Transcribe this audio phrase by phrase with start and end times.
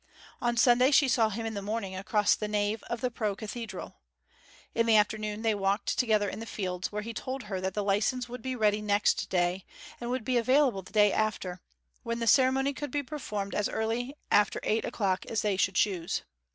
[0.41, 3.97] On Sunday she saw him in the morning across the nave of the pro cathedral.
[4.73, 7.83] In the afternoon they walked together in the fields, where he told her that the
[7.83, 9.63] licence would be ready next day,
[9.99, 11.61] and would be available the day after,
[12.01, 16.23] when the ceremony could be performed as early after eight o'clock as they should choose.